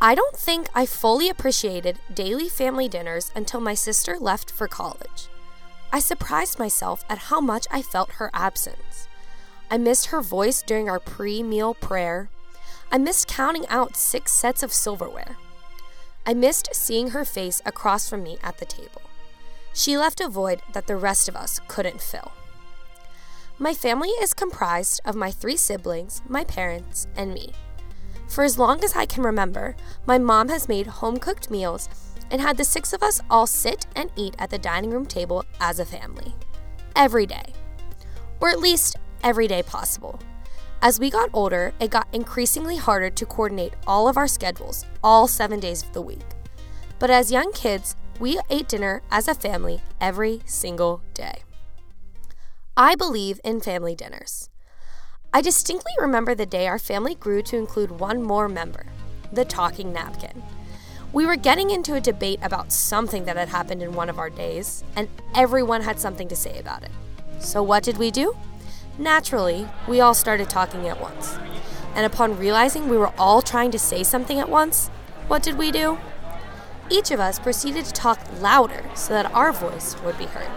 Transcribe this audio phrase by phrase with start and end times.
[0.00, 5.28] I don't think I fully appreciated daily family dinners until my sister left for college.
[5.92, 9.08] I surprised myself at how much I felt her absence.
[9.68, 12.28] I missed her voice during our pre meal prayer.
[12.92, 15.36] I missed counting out six sets of silverware.
[16.24, 19.02] I missed seeing her face across from me at the table.
[19.74, 22.30] She left a void that the rest of us couldn't fill.
[23.58, 27.52] My family is comprised of my three siblings, my parents, and me.
[28.28, 29.74] For as long as I can remember,
[30.06, 31.88] my mom has made home cooked meals
[32.30, 35.44] and had the six of us all sit and eat at the dining room table
[35.60, 36.34] as a family.
[36.94, 37.54] Every day.
[38.40, 40.20] Or at least every day possible.
[40.80, 45.26] As we got older, it got increasingly harder to coordinate all of our schedules, all
[45.26, 46.20] seven days of the week.
[46.98, 51.42] But as young kids, we ate dinner as a family every single day.
[52.76, 54.50] I believe in family dinners.
[55.30, 58.86] I distinctly remember the day our family grew to include one more member
[59.30, 60.42] the talking napkin.
[61.12, 64.30] We were getting into a debate about something that had happened in one of our
[64.30, 66.90] days, and everyone had something to say about it.
[67.40, 68.34] So, what did we do?
[68.98, 71.36] Naturally, we all started talking at once.
[71.94, 74.88] And upon realizing we were all trying to say something at once,
[75.26, 75.98] what did we do?
[76.90, 80.50] Each of us proceeded to talk louder so that our voice would be heard.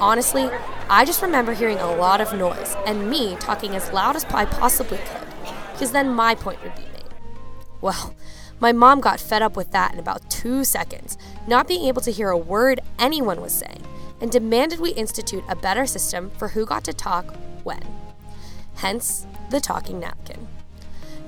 [0.00, 0.48] Honestly,
[0.88, 4.46] I just remember hearing a lot of noise and me talking as loud as I
[4.46, 5.28] possibly could,
[5.72, 7.14] because then my point would be made.
[7.82, 8.14] Well,
[8.60, 12.10] my mom got fed up with that in about two seconds, not being able to
[12.10, 13.82] hear a word anyone was saying,
[14.22, 17.82] and demanded we institute a better system for who got to talk when.
[18.76, 20.48] Hence, the talking napkin.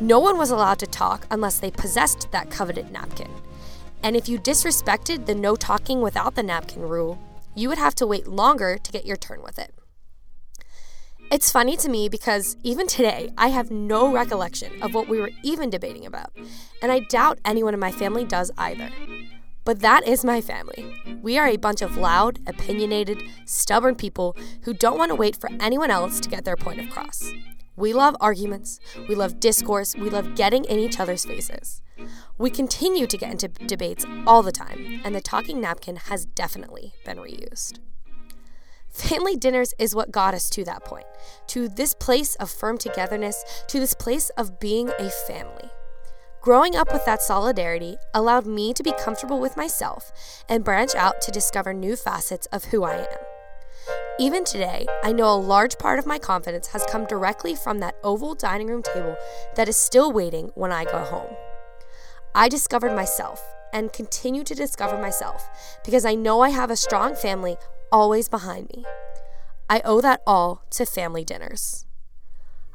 [0.00, 3.30] No one was allowed to talk unless they possessed that coveted napkin.
[4.02, 7.18] And if you disrespected the no talking without the napkin rule,
[7.54, 9.74] you would have to wait longer to get your turn with it.
[11.30, 15.30] It's funny to me because even today, I have no recollection of what we were
[15.42, 16.30] even debating about,
[16.82, 18.90] and I doubt anyone in my family does either.
[19.64, 20.94] But that is my family.
[21.22, 25.48] We are a bunch of loud, opinionated, stubborn people who don't want to wait for
[25.60, 27.32] anyone else to get their point across.
[27.82, 28.78] We love arguments,
[29.08, 31.82] we love discourse, we love getting in each other's faces.
[32.38, 36.92] We continue to get into debates all the time, and the talking napkin has definitely
[37.04, 37.80] been reused.
[38.88, 41.06] Family dinners is what got us to that point,
[41.48, 45.68] to this place of firm togetherness, to this place of being a family.
[46.40, 50.12] Growing up with that solidarity allowed me to be comfortable with myself
[50.48, 53.31] and branch out to discover new facets of who I am.
[54.22, 57.96] Even today, I know a large part of my confidence has come directly from that
[58.04, 59.16] oval dining room table
[59.56, 61.34] that is still waiting when I go home.
[62.32, 65.48] I discovered myself and continue to discover myself
[65.84, 67.56] because I know I have a strong family
[67.90, 68.84] always behind me.
[69.68, 71.84] I owe that all to family dinners.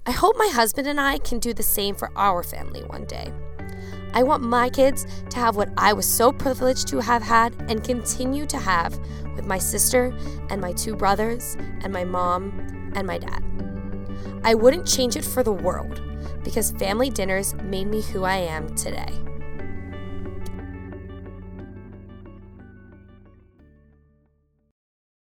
[0.05, 3.31] I hope my husband and I can do the same for our family one day.
[4.13, 7.83] I want my kids to have what I was so privileged to have had and
[7.83, 8.97] continue to have
[9.35, 10.17] with my sister
[10.49, 13.43] and my two brothers and my mom and my dad.
[14.43, 16.01] I wouldn't change it for the world
[16.43, 19.13] because family dinners made me who I am today.